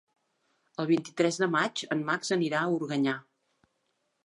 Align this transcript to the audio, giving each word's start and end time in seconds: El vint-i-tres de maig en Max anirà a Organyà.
El 0.83 0.87
vint-i-tres 0.91 1.37
de 1.43 1.49
maig 1.57 1.85
en 1.97 2.03
Max 2.09 2.35
anirà 2.39 2.65
a 2.65 2.73
Organyà. 2.81 3.17